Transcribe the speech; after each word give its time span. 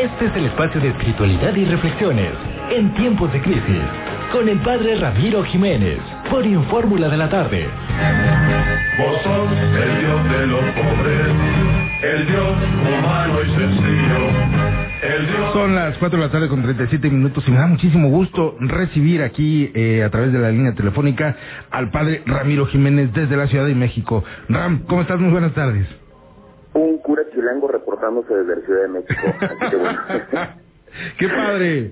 Este 0.00 0.24
es 0.24 0.34
el 0.34 0.46
espacio 0.46 0.80
de 0.80 0.88
espiritualidad 0.88 1.54
y 1.54 1.66
reflexiones 1.66 2.32
en 2.70 2.94
tiempos 2.94 3.30
de 3.34 3.42
crisis 3.42 3.82
con 4.32 4.48
el 4.48 4.58
padre 4.60 4.94
Ramiro 4.94 5.44
Jiménez 5.44 5.98
por 6.30 6.46
Infórmula 6.46 7.10
de 7.10 7.18
la 7.18 7.28
tarde. 7.28 7.68
Vos 8.96 9.20
sos 9.22 9.50
el 9.52 10.00
Dios 10.00 10.24
de 10.30 10.46
los 10.46 10.62
pobres, 10.70 11.26
el 12.02 12.26
Dios 12.26 12.56
humano 12.80 13.42
y 13.42 13.50
sencillo. 13.50 14.28
El 15.02 15.26
Dios... 15.26 15.52
Son 15.52 15.74
las 15.74 15.98
4 15.98 16.18
de 16.18 16.24
la 16.24 16.32
tarde 16.32 16.48
con 16.48 16.62
37 16.62 17.10
minutos 17.10 17.44
y 17.46 17.50
me 17.50 17.58
da 17.58 17.66
muchísimo 17.66 18.08
gusto 18.08 18.56
recibir 18.58 19.22
aquí 19.22 19.70
eh, 19.74 20.02
a 20.02 20.08
través 20.08 20.32
de 20.32 20.38
la 20.38 20.50
línea 20.50 20.74
telefónica 20.74 21.36
al 21.70 21.90
padre 21.90 22.22
Ramiro 22.24 22.64
Jiménez 22.64 23.12
desde 23.12 23.36
la 23.36 23.48
Ciudad 23.48 23.66
de 23.66 23.74
México. 23.74 24.24
Ram, 24.48 24.84
¿cómo 24.86 25.02
estás? 25.02 25.20
Muy 25.20 25.30
buenas 25.30 25.52
tardes. 25.52 25.99
Un 26.74 26.98
cura 26.98 27.22
chilango 27.32 27.68
reportándose 27.68 28.34
desde 28.34 28.56
la 28.56 28.66
Ciudad 28.66 28.82
de 28.82 28.88
México. 28.88 29.20
Así 29.40 29.70
que 29.70 29.76
bueno. 29.76 29.98
¡Qué 31.18 31.28
padre! 31.28 31.90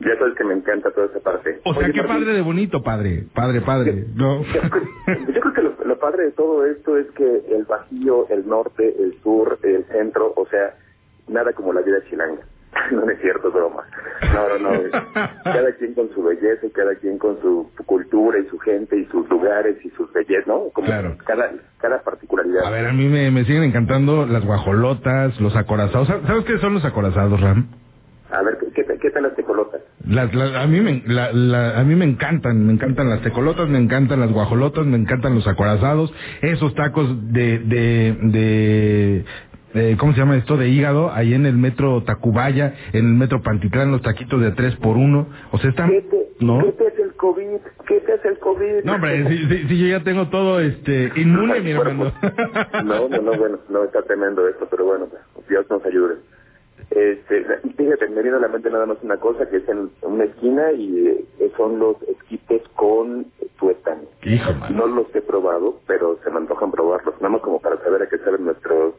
Ya 0.00 0.16
sabes 0.18 0.34
que 0.36 0.44
me 0.44 0.54
encanta 0.54 0.90
toda 0.92 1.06
esa 1.06 1.20
parte. 1.20 1.60
O 1.64 1.74
sea, 1.74 1.82
Oye, 1.82 1.92
qué 1.92 2.02
Martín, 2.02 2.24
padre 2.24 2.34
de 2.34 2.42
bonito, 2.42 2.82
padre. 2.82 3.24
Padre, 3.34 3.60
padre. 3.60 4.06
No. 4.14 4.42
Yo 4.44 5.40
creo 5.40 5.52
que 5.52 5.62
lo, 5.62 5.74
lo 5.84 5.98
padre 5.98 6.26
de 6.26 6.32
todo 6.32 6.64
esto 6.64 6.96
es 6.96 7.10
que 7.12 7.42
el 7.50 7.64
Bajío, 7.64 8.28
el 8.28 8.46
norte, 8.46 8.94
el 9.02 9.18
sur, 9.22 9.58
el 9.62 9.84
centro, 9.86 10.32
o 10.36 10.46
sea, 10.46 10.74
nada 11.28 11.52
como 11.52 11.72
la 11.72 11.80
vida 11.80 11.98
chilanga. 12.08 12.42
No, 12.92 13.08
es 13.10 13.20
cierto, 13.20 13.50
broma. 13.50 13.82
No, 14.34 14.58
no, 14.58 14.70
no. 14.72 14.90
Cada 15.44 15.72
quien 15.78 15.94
con 15.94 16.08
su 16.14 16.22
belleza 16.22 16.66
y 16.66 16.70
cada 16.70 16.94
quien 16.96 17.18
con 17.18 17.40
su 17.40 17.70
cultura 17.86 18.38
y 18.38 18.48
su 18.48 18.58
gente 18.58 18.96
y 18.98 19.04
sus 19.06 19.28
lugares 19.28 19.76
y 19.84 19.90
sus 19.90 20.12
bellezas, 20.12 20.46
¿no? 20.46 20.70
Como 20.72 20.86
Claro. 20.86 21.16
cada, 21.26 21.50
cada 21.80 22.02
particularidad. 22.02 22.64
A 22.66 22.70
ver, 22.70 22.86
a 22.86 22.92
mí 22.92 23.06
me, 23.08 23.30
me 23.30 23.44
siguen 23.44 23.64
encantando 23.64 24.26
las 24.26 24.44
guajolotas, 24.44 25.40
los 25.40 25.54
acorazados. 25.56 26.08
¿Sabes 26.08 26.26
sabes 26.26 26.44
qué 26.44 26.58
son 26.58 26.74
los 26.74 26.84
acorazados, 26.84 27.40
Ram? 27.40 27.68
A 28.30 28.42
ver, 28.42 28.58
¿qué, 28.74 28.82
qué, 28.84 28.98
qué 28.98 29.10
tal 29.10 29.22
las 29.24 29.34
tecolotas? 29.36 29.80
Las, 30.08 30.34
las- 30.34 30.54
a, 30.56 30.66
mí 30.66 30.80
me, 30.80 31.02
la- 31.06 31.32
la- 31.32 31.78
a 31.78 31.84
mí 31.84 31.94
me 31.94 32.04
encantan, 32.04 32.66
me 32.66 32.72
encantan 32.72 33.08
las 33.08 33.20
tecolotas, 33.22 33.68
me 33.68 33.78
encantan 33.78 34.18
las 34.20 34.32
guajolotas, 34.32 34.84
me 34.86 34.96
encantan 34.96 35.34
los 35.36 35.46
acorazados, 35.46 36.12
esos 36.42 36.74
tacos 36.74 37.32
de, 37.32 37.58
de, 37.60 38.16
de, 38.22 39.24
de- 39.74 39.96
¿cómo 39.98 40.12
se 40.12 40.18
llama 40.20 40.36
esto? 40.36 40.56
De 40.56 40.68
hígado, 40.68 41.12
ahí 41.12 41.34
en 41.34 41.44
el 41.46 41.56
metro 41.56 42.02
Tacubaya, 42.04 42.74
en 42.92 43.06
el 43.06 43.14
metro 43.14 43.42
Pantitlán, 43.42 43.90
los 43.92 44.00
taquitos 44.02 44.40
de 44.40 44.52
tres 44.52 44.74
por 44.76 44.96
uno, 44.96 45.26
o 45.52 45.58
sea, 45.58 45.70
están, 45.70 45.90
¿Qué 45.90 46.00
te, 46.02 46.28
¿no? 46.40 46.64
¿Qué 46.64 46.72
te 46.72 46.86
hace 46.88 47.02
el 47.02 47.14
COVID? 47.14 47.44
¿Qué 47.86 48.00
te 48.00 48.12
hace 48.12 48.28
el 48.28 48.38
COVID? 48.38 48.84
No, 48.84 48.94
hombre, 48.94 49.28
si, 49.28 49.38
si- 49.48 49.68
si 49.68 49.78
yo 49.80 49.86
ya 49.98 50.02
tengo 50.04 50.28
todo, 50.28 50.60
este, 50.60 51.10
inmune, 51.16 51.60
mi 51.60 51.70
hermano. 51.72 52.12
No, 52.84 53.08
no, 53.08 53.20
no, 53.22 53.32
bueno, 53.36 53.58
no 53.68 53.84
está 53.84 54.02
tremendo 54.02 54.46
esto, 54.48 54.66
pero 54.70 54.84
bueno, 54.86 55.08
Dios 55.48 55.66
nos 55.70 55.84
ayude. 55.84 56.14
Este, 56.90 57.44
fíjate, 57.76 58.08
me 58.08 58.22
viene 58.22 58.36
a 58.36 58.40
la 58.40 58.48
mente 58.48 58.70
nada 58.70 58.86
más 58.86 58.98
una 59.02 59.16
cosa, 59.16 59.48
que 59.48 59.56
es 59.56 59.68
en 59.68 59.90
una 60.02 60.24
esquina 60.24 60.70
y 60.72 61.08
eh, 61.40 61.52
son 61.56 61.78
los 61.78 61.96
esquites 62.02 62.62
con 62.76 63.26
tuétano. 63.58 64.02
No 64.70 64.86
los 64.86 65.06
he 65.14 65.22
probado, 65.22 65.80
pero 65.86 66.18
se 66.22 66.30
me 66.30 66.36
antojan 66.38 66.70
probarlos, 66.70 67.14
nada 67.16 67.30
más 67.30 67.40
como 67.40 67.60
para 67.60 67.78
saber 67.82 68.02
a 68.02 68.08
qué 68.08 68.18
saben 68.18 68.44
nuestros 68.44 68.93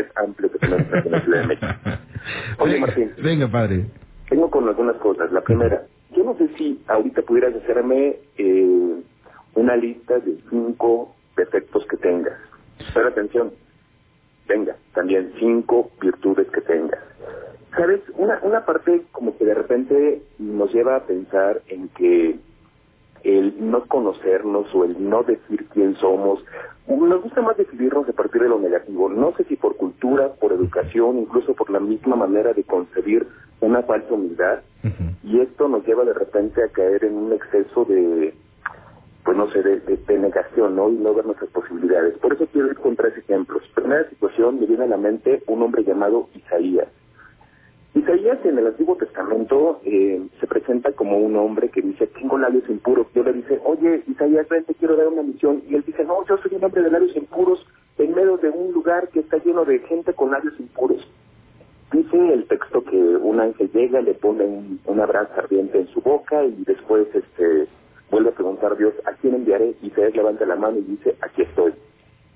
gourmet 0.00 0.12
amplios 0.16 0.52
que 0.52 0.58
tenemos 0.58 0.86
aquí 0.92 1.06
en 1.08 1.12
la 1.12 1.20
Ciudad 1.20 1.40
de 1.40 1.46
México. 1.46 1.66
Oye, 2.58 2.72
venga, 2.74 2.86
Martín. 2.86 3.12
venga, 3.22 3.48
padre. 3.48 3.84
Tengo 4.28 4.50
con 4.50 4.68
algunas 4.68 4.96
cosas. 4.96 5.32
La 5.32 5.40
primera, 5.40 5.82
yo 6.14 6.24
no 6.24 6.36
sé 6.36 6.48
si 6.56 6.80
ahorita 6.86 7.22
pudieras 7.22 7.54
hacerme 7.54 8.16
eh, 8.38 9.00
una 9.54 9.76
lista 9.76 10.18
de 10.18 10.38
cinco 10.50 11.14
defectos 11.36 11.84
que 11.86 11.96
tengas. 11.96 12.38
Pero 12.94 13.08
atención, 13.08 13.52
venga, 14.48 14.76
también 14.94 15.32
cinco 15.38 15.90
virtudes 16.00 16.48
que 16.50 16.60
tengas. 16.60 17.00
¿Sabes? 17.76 18.00
Una, 18.16 18.40
una 18.42 18.64
parte 18.64 19.02
como 19.12 19.36
que 19.36 19.44
de 19.44 19.54
repente 19.54 20.22
nos 20.38 20.72
lleva 20.72 20.96
a 20.96 21.06
pensar 21.06 21.62
en 21.68 21.88
que 21.90 22.36
el 23.24 23.54
no 23.70 23.84
conocernos 23.86 24.74
o 24.74 24.84
el 24.84 25.08
no 25.08 25.22
decir 25.22 25.66
quién 25.72 25.94
somos. 25.96 26.44
Nos 26.88 27.22
gusta 27.22 27.40
más 27.42 27.56
decidirnos 27.56 28.08
a 28.08 28.12
partir 28.12 28.42
de 28.42 28.48
lo 28.48 28.58
negativo. 28.58 29.08
No 29.08 29.32
sé 29.36 29.44
si 29.44 29.56
por 29.56 29.76
cultura, 29.76 30.32
por 30.40 30.52
educación, 30.52 31.18
incluso 31.18 31.54
por 31.54 31.70
la 31.70 31.80
misma 31.80 32.16
manera 32.16 32.52
de 32.52 32.64
concebir 32.64 33.26
una 33.60 33.82
falsa 33.82 34.12
humildad. 34.12 34.60
Y 35.22 35.40
esto 35.40 35.68
nos 35.68 35.86
lleva 35.86 36.04
de 36.04 36.14
repente 36.14 36.62
a 36.64 36.68
caer 36.68 37.04
en 37.04 37.14
un 37.14 37.32
exceso 37.32 37.84
de, 37.84 38.34
pues 39.24 39.36
no 39.36 39.48
sé, 39.50 39.62
de, 39.62 39.80
de- 39.80 39.96
de 39.98 40.18
negación, 40.18 40.74
¿no? 40.76 40.88
Y 40.88 40.94
no 40.96 41.14
ver 41.14 41.26
nuestras 41.26 41.50
posibilidades. 41.50 42.16
Por 42.18 42.32
eso 42.32 42.46
quiero 42.52 42.68
ir 42.68 42.76
con 42.78 42.96
tres 42.96 43.16
ejemplos. 43.18 43.62
Primera 43.74 44.08
situación, 44.08 44.58
me 44.58 44.66
viene 44.66 44.84
a 44.84 44.88
la 44.88 44.96
mente 44.96 45.42
un 45.46 45.62
hombre 45.62 45.84
llamado 45.84 46.28
Isaías. 46.34 46.88
Isaías 47.94 48.38
en 48.44 48.56
el 48.58 48.68
Antiguo 48.68 48.96
Testamento 48.96 49.80
eh, 49.84 50.22
se 50.38 50.46
presenta 50.46 50.92
como 50.92 51.18
un 51.18 51.34
hombre 51.36 51.70
que 51.70 51.82
dice, 51.82 52.06
tengo 52.08 52.38
labios 52.38 52.68
impuros. 52.68 53.06
Dios 53.12 53.26
le 53.26 53.32
dice, 53.32 53.60
oye, 53.64 54.02
Isaías, 54.06 54.48
ven, 54.48 54.64
te 54.64 54.74
quiero 54.74 54.96
dar 54.96 55.08
una 55.08 55.22
misión. 55.22 55.62
Y 55.68 55.74
él 55.74 55.82
dice, 55.86 56.04
no, 56.04 56.24
yo 56.26 56.36
soy 56.38 56.54
un 56.56 56.64
hombre 56.64 56.82
de 56.82 56.90
labios 56.90 57.16
impuros 57.16 57.66
en 57.98 58.14
medio 58.14 58.36
de 58.38 58.48
un 58.50 58.72
lugar 58.72 59.08
que 59.08 59.20
está 59.20 59.38
lleno 59.38 59.64
de 59.64 59.80
gente 59.80 60.14
con 60.14 60.30
labios 60.30 60.54
impuros. 60.60 61.06
Dice 61.92 62.32
el 62.32 62.46
texto 62.46 62.84
que 62.84 62.96
un 62.96 63.40
ángel 63.40 63.68
llega, 63.72 64.00
le 64.00 64.14
pone 64.14 64.44
un- 64.44 64.80
una 64.86 65.06
brasa 65.06 65.34
ardiente 65.40 65.80
en 65.80 65.88
su 65.88 66.00
boca 66.00 66.44
y 66.44 66.62
después 66.64 67.08
este 67.12 67.66
vuelve 68.12 68.30
a 68.30 68.34
preguntar 68.34 68.72
a 68.72 68.76
Dios, 68.76 68.94
¿a 69.04 69.12
quién 69.14 69.34
enviaré? 69.34 69.74
Isaías 69.82 70.14
levanta 70.14 70.46
la 70.46 70.56
mano 70.56 70.78
y 70.78 70.82
dice, 70.82 71.16
aquí 71.20 71.42
estoy. 71.42 71.72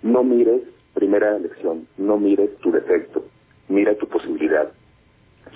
No 0.02 0.24
mires, 0.24 0.62
primera 0.94 1.38
lección, 1.38 1.86
no 1.96 2.18
mires 2.18 2.56
tu 2.58 2.72
defecto, 2.72 3.24
mira 3.68 3.94
tu 3.96 4.08
posibilidad. 4.08 4.72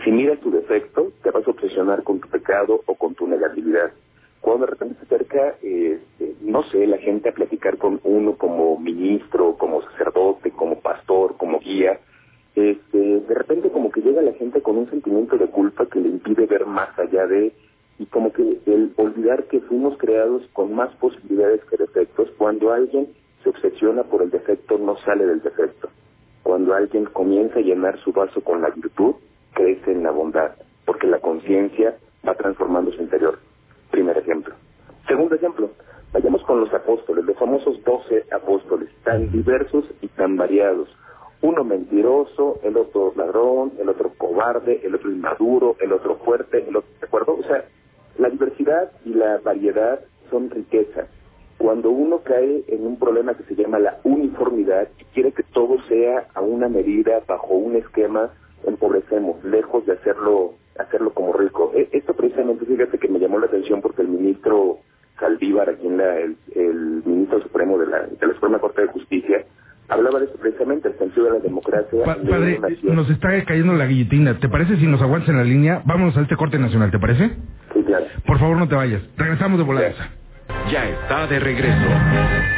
Si 0.04 0.10
miras 0.12 0.38
tu 0.40 0.50
defecto, 0.50 1.12
te 1.22 1.30
vas 1.30 1.46
a 1.46 1.50
obsesionar 1.50 2.02
con 2.04 2.20
tu 2.20 2.28
pecado 2.28 2.82
o 2.86 2.94
con 2.94 3.14
tu 3.14 3.26
negatividad. 3.26 3.92
Cuando 4.40 4.66
de 4.66 4.70
repente 4.70 4.96
se 5.00 5.06
acerca, 5.06 5.56
eh, 5.62 6.00
no 6.42 6.62
sé, 6.64 6.86
la 6.86 6.98
gente 6.98 7.28
a 7.28 7.32
platicar 7.32 7.76
con 7.78 8.00
uno 8.04 8.36
como 8.36 8.78
ministro, 8.78 9.56
como 9.58 9.82
sacerdote, 9.82 10.52
como 10.52 10.80
pastor, 10.80 11.36
como 11.36 11.58
guía, 11.58 11.98
este, 12.54 12.98
de 12.98 13.34
repente 13.34 13.70
como 13.70 13.90
que 13.90 14.00
llega 14.00 14.22
la 14.22 14.32
gente 14.32 14.62
con 14.62 14.78
un 14.78 14.88
sentimiento 14.90 15.36
de 15.36 15.46
culpa 15.46 15.86
que 15.86 16.00
le 16.00 16.08
impide 16.08 16.46
ver 16.46 16.66
más 16.66 16.96
allá 16.98 17.26
de, 17.26 17.52
y 17.98 18.06
como 18.06 18.32
que 18.32 18.60
el 18.66 18.92
olvidar 18.96 19.44
que 19.44 19.60
fuimos 19.60 19.98
creados 19.98 20.42
con 20.52 20.74
más 20.74 20.94
posibilidades 20.96 21.64
que 21.64 21.76
defectos, 21.76 22.30
cuando 22.38 22.72
alguien 22.72 23.08
se 23.42 23.50
obsesiona 23.50 24.04
por 24.04 24.22
el 24.22 24.30
defecto 24.30 24.78
no 24.78 24.96
sale 24.98 25.26
del 25.26 25.42
defecto. 25.42 25.88
Cuando 26.42 26.74
alguien 26.74 27.04
comienza 27.06 27.58
a 27.58 27.62
llenar 27.62 27.98
su 28.00 28.12
vaso 28.12 28.40
con 28.40 28.62
la 28.62 28.70
virtud, 28.70 29.14
crece 29.58 29.90
en 29.90 30.04
la 30.04 30.12
bondad, 30.12 30.52
porque 30.86 31.08
la 31.08 31.18
conciencia 31.18 31.96
va 32.26 32.34
transformando 32.34 32.92
su 32.92 33.02
interior. 33.02 33.40
Primer 33.90 34.16
ejemplo. 34.16 34.54
Segundo 35.08 35.34
ejemplo, 35.34 35.70
vayamos 36.12 36.42
con 36.44 36.60
los 36.60 36.72
apóstoles, 36.72 37.24
los 37.24 37.36
famosos 37.36 37.82
doce 37.84 38.24
apóstoles, 38.30 38.88
tan 39.02 39.32
diversos 39.32 39.84
y 40.00 40.06
tan 40.08 40.36
variados. 40.36 40.88
Uno 41.42 41.64
mentiroso, 41.64 42.60
el 42.62 42.76
otro 42.76 43.12
ladrón, 43.16 43.72
el 43.80 43.88
otro 43.88 44.12
cobarde, 44.16 44.80
el 44.84 44.94
otro 44.94 45.10
inmaduro, 45.10 45.76
el 45.80 45.92
otro 45.92 46.16
fuerte, 46.18 46.64
el 46.68 46.76
otro, 46.76 46.90
¿de 47.00 47.06
acuerdo? 47.06 47.36
O 47.40 47.42
sea, 47.42 47.64
la 48.18 48.28
diversidad 48.28 48.92
y 49.04 49.14
la 49.14 49.38
variedad 49.38 50.00
son 50.30 50.50
riqueza. 50.50 51.06
Cuando 51.58 51.90
uno 51.90 52.20
cae 52.22 52.62
en 52.68 52.86
un 52.86 52.96
problema 52.96 53.34
que 53.34 53.42
se 53.42 53.56
llama 53.56 53.80
la 53.80 53.98
uniformidad 54.04 54.88
y 55.00 55.04
quiere 55.14 55.32
que 55.32 55.42
todo 55.42 55.82
sea 55.88 56.28
a 56.34 56.40
una 56.40 56.68
medida, 56.68 57.20
bajo 57.26 57.54
un 57.54 57.74
esquema, 57.74 58.30
empobrecemos, 58.66 59.42
lejos 59.44 59.84
de 59.86 59.92
hacerlo 59.92 60.54
hacerlo 60.78 61.10
como 61.12 61.32
rico. 61.32 61.72
E- 61.74 61.88
Esto 61.92 62.14
precisamente, 62.14 62.64
fíjate 62.64 62.98
que 62.98 63.08
me 63.08 63.18
llamó 63.18 63.38
la 63.38 63.46
atención 63.46 63.80
porque 63.80 64.02
el 64.02 64.08
ministro 64.08 64.78
Saldívar, 65.18 65.68
aquí 65.68 65.86
en 65.86 65.96
la, 65.96 66.16
el, 66.18 66.36
el 66.54 67.02
ministro 67.04 67.40
supremo 67.42 67.76
de 67.78 67.86
la, 67.88 68.02
de 68.06 68.26
la 68.26 68.34
Suprema 68.34 68.58
Corte 68.60 68.82
de 68.82 68.86
Justicia, 68.88 69.44
hablaba 69.88 70.20
de 70.20 70.26
esto 70.26 70.38
precisamente, 70.38 70.86
el 70.88 70.96
sentido 70.98 71.24
de 71.26 71.32
la 71.32 71.38
democracia. 71.40 72.04
Pa- 72.04 72.14
de 72.14 72.30
padre, 72.30 72.58
nación. 72.60 72.94
nos 72.94 73.10
está 73.10 73.28
cayendo 73.44 73.72
la 73.74 73.86
guillotina. 73.86 74.38
¿Te 74.38 74.48
parece 74.48 74.76
si 74.76 74.86
nos 74.86 75.02
aguantas 75.02 75.30
en 75.30 75.38
la 75.38 75.44
línea? 75.44 75.82
Vámonos 75.84 76.16
a 76.16 76.20
este 76.20 76.36
corte 76.36 76.58
nacional, 76.60 76.92
¿te 76.92 76.98
parece? 77.00 77.30
Sí, 77.74 77.82
claro. 77.82 78.04
Por 78.26 78.38
favor, 78.38 78.56
no 78.58 78.68
te 78.68 78.76
vayas. 78.76 79.02
Regresamos 79.16 79.58
de 79.58 79.64
volada. 79.64 79.90
Ya 80.70 80.88
está 80.88 81.26
de 81.26 81.40
regreso. 81.40 81.88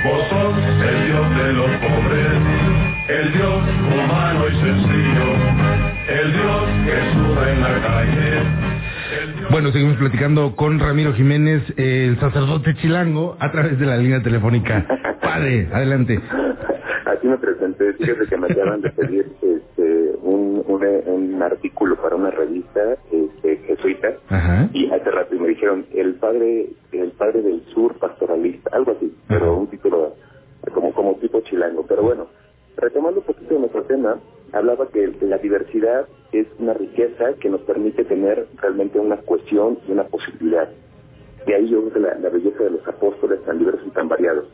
Vos 0.04 0.22
sos 0.28 0.54
el 0.58 1.06
Dios 1.06 1.36
de 1.38 1.52
los 1.54 1.70
pobres, 1.80 2.28
el 3.08 3.32
Dios 3.32 3.62
humano 3.94 4.44
y 4.48 4.56
sencillo, 4.60 4.89
Bueno, 9.50 9.72
seguimos 9.72 9.96
platicando 9.96 10.54
con 10.54 10.78
Ramiro 10.78 11.12
Jiménez, 11.12 11.62
el 11.76 12.18
sacerdote 12.20 12.74
chilango, 12.76 13.36
a 13.40 13.50
través 13.50 13.78
de 13.78 13.84
la 13.84 13.96
línea 13.96 14.22
telefónica. 14.22 14.86
Padre, 15.20 15.68
adelante. 15.72 16.20
Así 17.04 17.26
me 17.26 17.36
presenté, 17.36 17.92
fíjate 17.94 18.26
que 18.28 18.36
me 18.36 18.46
acaban 18.46 18.80
de 18.80 18.90
pedir 18.90 19.26
este, 19.42 20.12
un, 20.22 20.62
un, 20.66 20.84
un 21.06 21.42
artículo 21.42 21.96
para 21.96 22.14
una 22.14 22.30
revista 22.30 22.80
este, 23.10 23.56
jesuita 23.66 24.12
Ajá. 24.28 24.68
y 24.72 24.90
hace 24.90 25.10
rato 25.10 25.34
me 25.34 25.48
dijeron 25.48 25.84
el 25.94 26.14
padre 26.14 26.68
el 26.92 27.10
padre 27.12 27.42
del 27.42 27.62
sur 27.74 27.98
pastoralista, 27.98 28.70
algo 28.72 28.92
así, 28.92 29.12
pero 29.26 29.56
un 29.56 29.66
título 29.66 30.14
como 30.72 30.92
como 30.92 31.14
tipo 31.16 31.40
chilango. 31.40 31.84
Pero 31.88 32.02
bueno, 32.02 32.28
retomando 32.76 33.20
un 33.20 33.26
poquito 33.26 33.54
de 33.54 33.60
nuestro 33.60 33.82
tema, 33.82 34.16
hablaba 34.52 34.88
que 34.88 35.12
la 35.20 35.38
diversidad 35.38 36.06
es 36.32 36.46
una 36.58 36.74
riqueza 36.74 37.34
que 37.40 37.48
nos 37.48 37.60
permite 37.62 38.04
tener 38.04 38.46
realmente 38.56 38.98
una 38.98 39.16
cuestión 39.18 39.78
y 39.88 39.92
una 39.92 40.04
posibilidad. 40.04 40.68
De 41.46 41.54
ahí 41.54 41.68
yo 41.68 41.88
creo 41.88 42.02
la, 42.02 42.18
la 42.18 42.28
belleza 42.28 42.64
de 42.64 42.70
los 42.70 42.86
apóstoles 42.86 43.42
tan 43.44 43.58
diversos 43.58 43.86
y 43.86 43.90
tan 43.90 44.08
variados. 44.08 44.46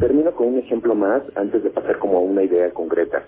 Termino 0.00 0.32
con 0.32 0.48
un 0.48 0.58
ejemplo 0.58 0.94
más 0.94 1.22
antes 1.34 1.62
de 1.62 1.68
pasar 1.68 1.98
como 1.98 2.16
a 2.16 2.20
una 2.22 2.42
idea 2.42 2.70
concreta. 2.70 3.22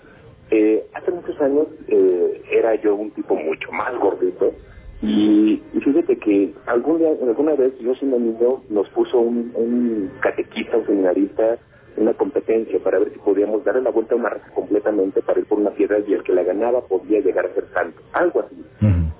Eh, 0.49 0.87
hace 0.93 1.11
muchos 1.11 1.39
años 1.39 1.67
eh, 1.87 2.41
era 2.51 2.73
yo 2.75 2.95
un 2.95 3.11
tipo 3.11 3.35
mucho 3.35 3.71
más 3.71 3.93
gordito 3.99 4.53
y, 5.01 5.61
y 5.73 5.79
fíjate 5.81 6.17
que 6.17 6.53
algún 6.65 6.97
día, 6.97 7.09
alguna 7.21 7.53
vez 7.53 7.77
yo 7.79 7.93
siendo 7.95 8.17
niño 8.17 8.63
nos 8.69 8.89
puso 8.89 9.19
un, 9.19 9.51
un 9.53 10.11
catequista, 10.21 10.77
un 10.77 10.85
seminarista, 10.87 11.59
una 11.97 12.13
competencia 12.13 12.79
para 12.79 12.99
ver 12.99 13.11
si 13.11 13.19
podíamos 13.19 13.63
darle 13.63 13.81
la 13.81 13.91
vuelta 13.91 14.15
a 14.15 14.17
una 14.17 14.29
raza 14.29 14.49
completamente 14.53 15.21
para 15.21 15.39
ir 15.39 15.45
por 15.45 15.59
una 15.59 15.71
piedra 15.71 15.99
y 15.99 16.13
el 16.13 16.23
que 16.23 16.33
la 16.33 16.43
ganaba 16.43 16.81
podía 16.81 17.19
llegar 17.19 17.45
a 17.45 17.53
ser 17.53 17.65
santo. 17.73 18.01
Algo 18.13 18.41
así. 18.41 18.63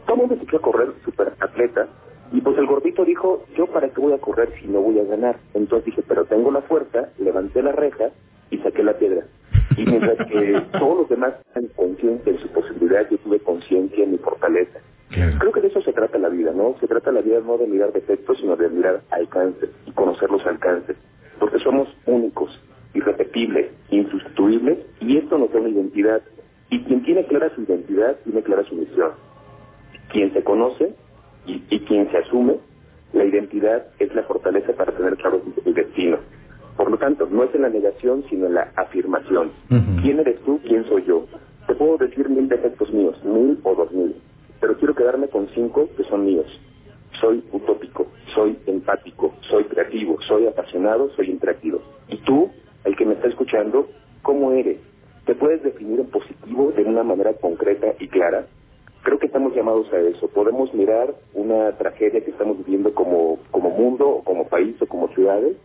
Todo 0.05 0.15
el 0.15 0.21
mundo 0.21 0.35
se 0.35 0.45
quiso 0.45 0.61
correr 0.61 0.93
super 1.03 1.33
atleta 1.39 1.87
y 2.31 2.41
pues 2.41 2.57
el 2.57 2.65
gordito 2.65 3.05
dijo, 3.05 3.45
yo 3.55 3.67
para 3.67 3.89
qué 3.89 4.01
voy 4.01 4.13
a 4.13 4.17
correr 4.17 4.49
si 4.61 4.67
no 4.67 4.81
voy 4.81 4.99
a 4.99 5.03
ganar. 5.03 5.37
Entonces 5.53 5.85
dije, 5.85 6.03
pero 6.07 6.25
tengo 6.25 6.51
la 6.51 6.61
fuerza, 6.61 7.09
levanté 7.17 7.61
la 7.61 7.71
reja 7.71 8.09
y 8.49 8.57
saqué 8.59 8.83
la 8.83 8.97
piedra. 8.97 9.23
Y 9.77 9.85
mientras 9.85 10.17
que 10.27 10.61
todos 10.79 10.97
los 10.99 11.09
demás 11.09 11.33
están 11.47 11.67
conscientes 11.75 12.35
de 12.35 12.41
su 12.41 12.47
posibilidad, 12.49 13.07
yo 13.09 13.17
tuve 13.19 13.39
conciencia 13.39 14.03
en 14.03 14.11
mi 14.11 14.17
fortaleza. 14.17 14.79
Claro. 15.09 15.37
Creo 15.39 15.51
que 15.53 15.61
de 15.61 15.67
eso 15.67 15.81
se 15.81 15.93
trata 15.93 16.17
la 16.17 16.29
vida, 16.29 16.51
¿no? 16.51 16.75
Se 16.81 16.87
trata 16.87 17.11
la 17.11 17.21
vida 17.21 17.39
no 17.39 17.57
de 17.57 17.67
mirar 17.67 17.93
defectos, 17.93 18.37
sino 18.39 18.57
de 18.57 18.67
mirar 18.69 19.01
alcances 19.11 19.69
y 19.85 19.91
conocer 19.91 20.29
los 20.29 20.45
alcances. 20.45 20.97
Porque 21.39 21.59
somos 21.59 21.87
únicos, 22.05 22.56
irrepetibles, 22.97 23.71
insustituibles, 23.91 24.79
y 24.99 25.17
esto 25.17 25.37
nos 25.37 25.51
da 25.51 25.59
una 25.59 25.69
identidad. 25.69 26.21
Y 26.69 26.83
quien 26.83 27.03
tiene 27.03 27.25
clara 27.25 27.53
su 27.55 27.61
identidad, 27.61 28.17
tiene 28.23 28.41
clara 28.41 28.63
su 28.65 28.75
misión. 28.75 29.11
Quien 30.09 30.33
se 30.33 30.43
conoce 30.43 30.93
y, 31.45 31.63
y 31.69 31.79
quien 31.81 32.09
se 32.11 32.17
asume, 32.17 32.55
la 33.13 33.23
identidad 33.23 33.87
es 33.99 34.13
la 34.13 34.23
fortaleza 34.23 34.73
para 34.73 34.91
tener 34.91 35.15
claro 35.17 35.41
el 35.65 35.73
destino. 35.73 36.17
Por 36.75 36.91
lo 36.91 36.97
tanto, 36.97 37.27
no 37.31 37.43
es 37.43 37.55
en 37.55 37.63
la 37.63 37.69
negación, 37.69 38.23
sino 38.29 38.45
en 38.47 38.53
la 38.53 38.71
afirmación. 38.75 39.51
¿Quién 40.01 40.19
eres 40.19 40.39
tú? 40.41 40.59
¿Quién 40.67 40.85
soy 40.85 41.03
yo? 41.05 41.25
Te 41.67 41.73
puedo 41.73 41.97
decir 41.97 42.29
mil 42.29 42.47
defectos 42.47 42.91
míos, 42.93 43.19
mil 43.23 43.59
o 43.63 43.75
dos 43.75 43.91
mil, 43.91 44.15
pero 44.61 44.77
quiero 44.77 44.95
quedarme 44.95 45.27
con 45.27 45.47
cinco 45.55 45.89
que 45.97 46.03
son 46.03 46.25
míos. 46.25 46.45
Soy 47.19 47.43
utópico, 47.51 48.07
soy 48.35 48.57
empático, 48.67 49.33
soy 49.49 49.63
creativo, 49.63 50.21
soy 50.21 50.45
apasionado, 50.45 51.09
soy 51.15 51.31
interactivo. 51.31 51.81
Y 52.09 52.17
tú, 52.17 52.51
el 52.85 52.95
que 52.95 53.05
me 53.05 53.15
está 53.15 53.27
escuchando, 53.27 53.89
¿cómo 54.21 54.51
eres? 54.51 54.77
¿Te 55.25 55.33
puedes 55.33 55.63
definir 55.63 55.99
en 55.99 56.07
positivo 56.07 56.71
de 56.75 56.83
una 56.83 57.03
manera 57.03 57.33
concreta 57.33 57.87
clara? 58.07 58.47
Creo 59.03 59.19
que 59.19 59.27
estamos 59.27 59.55
llamados 59.55 59.91
a 59.93 59.99
eso. 59.99 60.27
Podemos 60.29 60.73
mirar 60.73 61.13
una 61.33 61.71
tragedia 61.77 62.23
que 62.23 62.31
estamos 62.31 62.57
viviendo 62.57 62.93
como, 62.93 63.39
como 63.51 63.69
mundo, 63.69 64.07
o 64.09 64.23
como 64.23 64.47
país 64.47 64.75
o 64.81 64.85
como 64.87 65.07
ciudades, 65.09 65.55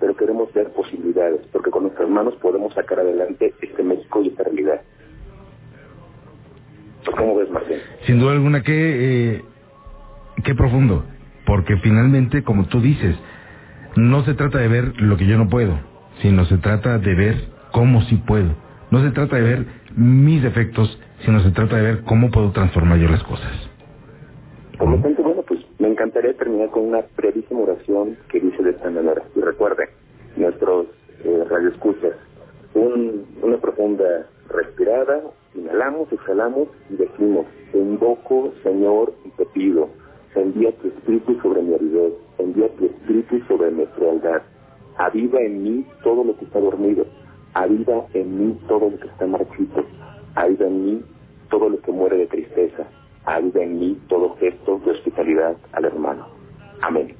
pero 0.00 0.16
queremos 0.16 0.52
ver 0.52 0.70
posibilidades, 0.70 1.40
porque 1.52 1.70
con 1.70 1.84
nuestras 1.84 2.08
manos 2.08 2.34
podemos 2.36 2.74
sacar 2.74 3.00
adelante 3.00 3.54
este 3.60 3.82
México 3.82 4.22
y 4.22 4.28
esta 4.28 4.44
realidad. 4.44 4.80
¿Cómo 7.16 7.36
ves, 7.36 7.50
Martín? 7.50 7.78
Sin 8.06 8.18
duda 8.18 8.32
alguna, 8.32 8.62
qué, 8.62 9.34
eh, 9.34 9.42
qué 10.44 10.54
profundo. 10.54 11.04
Porque 11.46 11.76
finalmente, 11.78 12.42
como 12.42 12.66
tú 12.66 12.80
dices, 12.80 13.16
no 13.96 14.24
se 14.24 14.34
trata 14.34 14.58
de 14.58 14.68
ver 14.68 15.00
lo 15.00 15.16
que 15.16 15.26
yo 15.26 15.36
no 15.36 15.48
puedo, 15.48 15.78
sino 16.22 16.44
se 16.44 16.58
trata 16.58 16.98
de 16.98 17.14
ver 17.14 17.34
cómo 17.72 18.02
sí 18.02 18.16
puedo. 18.16 18.54
No 18.90 19.02
se 19.02 19.10
trata 19.10 19.36
de 19.36 19.42
ver 19.42 19.66
mis 19.96 20.42
defectos, 20.42 20.98
sino 21.24 21.40
se 21.40 21.50
trata 21.50 21.76
de 21.76 21.82
ver 21.82 22.02
cómo 22.04 22.30
puedo 22.30 22.50
transformar 22.50 22.98
yo 22.98 23.08
las 23.08 23.22
cosas. 23.22 23.52
Por 24.78 24.88
lo 24.90 25.02
tanto, 25.02 25.22
bueno, 25.22 25.42
pues 25.42 25.60
me 25.78 25.88
encantaría 25.88 26.34
terminar 26.36 26.70
con 26.70 26.84
una 26.84 27.02
brevísima 27.16 27.60
oración 27.60 28.16
que 28.30 28.40
dice 28.40 28.62
de 28.62 28.70
esta 28.70 28.90
manera. 28.90 29.22
Y 29.36 29.40
recuerden, 29.40 29.88
nuestros 30.36 30.86
eh, 31.24 31.44
radioescuchas, 31.48 32.14
un, 32.74 33.26
una 33.42 33.58
profunda 33.58 34.26
respirada, 34.48 35.20
inhalamos, 35.54 36.10
exhalamos 36.12 36.68
y 36.88 36.96
decimos, 36.96 37.46
te 37.72 37.78
invoco, 37.78 38.52
Señor, 38.62 39.12
y 39.24 39.30
te 39.30 39.44
pido, 39.46 39.88
envía 40.34 40.72
tu 40.76 40.88
espíritu 40.88 41.38
sobre 41.40 41.62
mi 41.62 41.74
aridez, 41.74 42.12
envía 42.38 42.68
tu 42.76 42.86
espíritu 42.86 43.40
sobre 43.46 43.70
mi 43.70 43.86
frialdad, 43.86 44.42
aviva 44.96 45.40
en 45.40 45.62
mí 45.62 45.86
todo 46.02 46.24
lo 46.24 46.36
que 46.36 46.44
está 46.44 46.60
dormido, 46.60 47.06
aviva 47.54 48.06
en 48.14 48.38
mí 48.38 48.58
todo 48.68 48.90
lo 48.90 48.98
que 48.98 49.06
está 49.08 49.26
marchito, 49.26 49.84
aviva 50.34 50.66
en 50.66 50.84
mí 50.84 51.02
todo 51.50 51.68
lo 51.68 51.80
que 51.80 51.92
muere 51.92 52.16
de 52.16 52.26
tristeza, 52.26 52.84
aviva 53.24 53.62
en 53.62 53.78
mí 53.78 53.98
todo 54.08 54.36
gesto 54.36 54.80
de 54.84 54.92
hospitalidad 54.92 55.56
al 55.72 55.84
hermano. 55.84 56.26
Amén. 56.82 57.14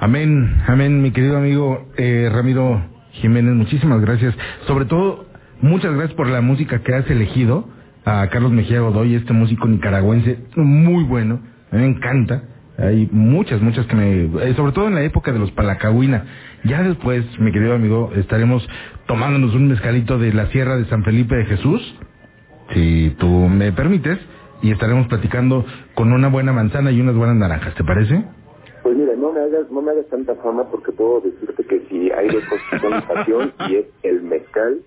Amén, 0.00 0.56
amén, 0.66 1.00
mi 1.00 1.12
querido 1.12 1.36
amigo 1.36 1.86
eh, 1.96 2.28
Ramiro 2.32 2.82
Jiménez, 3.12 3.54
muchísimas 3.54 4.00
gracias. 4.00 4.34
Sobre 4.66 4.86
todo, 4.86 5.26
muchas 5.60 5.92
gracias 5.94 6.14
por 6.14 6.26
la 6.26 6.40
música 6.40 6.82
que 6.82 6.94
has 6.94 7.08
elegido 7.08 7.68
a 8.04 8.26
Carlos 8.28 8.50
Mejía 8.50 8.80
Godoy, 8.80 9.14
este 9.14 9.32
músico 9.32 9.68
nicaragüense 9.68 10.38
muy 10.56 11.04
bueno, 11.04 11.40
me 11.70 11.86
encanta. 11.86 12.42
Hay 12.82 13.08
muchas, 13.12 13.62
muchas 13.62 13.86
que 13.86 13.94
me... 13.94 14.22
eh, 14.44 14.54
sobre 14.56 14.72
todo 14.72 14.88
en 14.88 14.96
la 14.96 15.02
época 15.02 15.32
de 15.32 15.38
los 15.38 15.52
Palacahuina. 15.52 16.24
Ya 16.64 16.82
después, 16.82 17.24
mi 17.38 17.52
querido 17.52 17.74
amigo, 17.74 18.10
estaremos 18.16 18.68
tomándonos 19.06 19.54
un 19.54 19.68
mezcalito 19.68 20.18
de 20.18 20.32
la 20.32 20.46
Sierra 20.46 20.76
de 20.76 20.84
San 20.86 21.04
Felipe 21.04 21.36
de 21.36 21.44
Jesús, 21.44 21.80
si 22.74 23.14
tú 23.20 23.28
me 23.28 23.70
permites, 23.70 24.18
y 24.62 24.72
estaremos 24.72 25.06
platicando 25.06 25.64
con 25.94 26.12
una 26.12 26.28
buena 26.28 26.52
manzana 26.52 26.90
y 26.90 27.00
unas 27.00 27.14
buenas 27.14 27.36
naranjas, 27.36 27.72
¿te 27.76 27.84
parece? 27.84 28.24
Pues 28.82 28.96
mira, 28.96 29.12
no 29.16 29.32
me 29.32 29.40
hagas, 29.40 29.70
no 29.70 29.80
me 29.80 29.92
hagas 29.92 30.08
tanta 30.08 30.34
fama 30.36 30.64
porque 30.68 30.90
puedo 30.90 31.20
decirte 31.20 31.64
que 31.64 31.86
si 31.88 32.10
hay 32.10 32.28
dos 32.30 32.42
cosas 32.80 33.04
pasión 33.04 33.52
y 33.68 33.76
es 33.76 33.86
el 34.02 34.22
mezcal, 34.22 34.80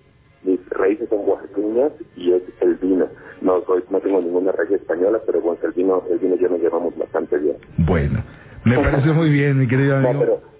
raíces 0.76 1.08
son 1.08 1.20
oaxaqueñas 1.28 1.92
y 2.16 2.32
es 2.32 2.42
el 2.60 2.74
vino. 2.76 3.06
No 3.40 3.62
soy, 3.66 3.82
no 3.90 4.00
tengo 4.00 4.20
ninguna 4.20 4.52
raíz 4.52 4.72
española, 4.72 5.18
pero 5.26 5.40
bueno, 5.40 5.58
el 5.62 5.72
vino, 5.72 6.02
el 6.10 6.18
vino 6.18 6.36
ya 6.36 6.48
nos 6.48 6.60
llevamos 6.60 6.96
bastante 6.96 7.38
bien. 7.38 7.56
Bueno, 7.78 8.22
me 8.64 8.76
parece 8.82 9.12
muy 9.12 9.30
bien, 9.30 9.58
mi 9.58 9.66
querido 9.68 10.00
No, 10.00 10.08
amigo. 10.10 10.24
pero 10.24 10.56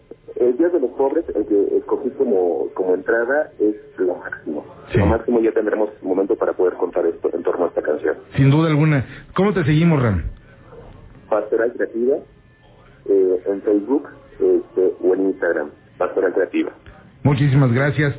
el 0.49 0.57
Día 0.59 0.69
de 0.69 0.81
los 0.81 0.91
Pobres, 0.91 1.25
el 1.35 1.47
que 1.47 1.77
escogí 1.79 2.11
como, 2.11 2.69
como 2.75 2.95
entrada, 2.95 3.51
es 3.59 3.75
lo 3.99 4.17
máximo. 4.17 4.65
Sí. 4.93 4.99
Lo 4.99 5.07
máximo 5.07 5.41
ya 5.41 5.53
tendremos 5.53 5.89
momento 6.03 6.37
para 6.37 6.53
poder 6.53 6.75
contar 6.75 7.07
esto 7.07 7.31
en 7.33 7.43
torno 7.43 7.65
a 7.65 7.69
esta 7.69 7.83
canción. 7.83 8.17
Sin 8.37 8.51
duda 8.51 8.69
alguna. 8.69 9.05
¿Cómo 9.35 9.53
te 9.55 9.65
seguimos, 9.65 10.03
Ram? 10.03 10.23
Pastoral 11.31 11.73
Creativa, 11.73 12.17
eh, 13.09 13.43
en 13.47 13.63
Facebook 13.63 14.09
este, 14.35 14.93
o 15.03 15.15
en 15.15 15.27
Instagram, 15.29 15.71
Pastoral 15.99 16.33
Creativa. 16.35 16.71
Muchísimas 17.23 17.73
gracias. 17.73 18.15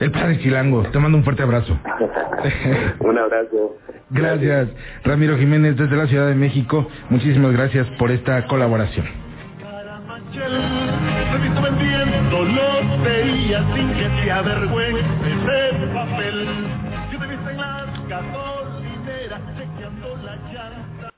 El 0.00 0.10
padre 0.10 0.38
Chilango, 0.40 0.82
te 0.90 0.98
mando 0.98 1.18
un 1.18 1.24
fuerte 1.24 1.42
abrazo. 1.42 1.78
Un 3.00 3.18
abrazo. 3.18 3.76
Gracias, 4.10 4.68
Ramiro 5.04 5.38
Jiménez, 5.38 5.76
desde 5.76 5.96
la 5.96 6.06
Ciudad 6.06 6.28
de 6.28 6.34
México. 6.34 6.88
Muchísimas 7.10 7.52
gracias 7.52 7.86
por 7.98 8.10
esta 8.10 8.46
colaboración. 8.46 9.06
Caramachel, 9.60 10.52
se 11.32 11.38
visto 11.38 11.62
vendiendo 11.62 12.44
lotería 12.44 13.64
sin 13.74 13.92
que 13.94 14.22
se 14.22 14.30
avergüence 14.30 15.02
de 15.02 15.86
papel. 15.94 16.73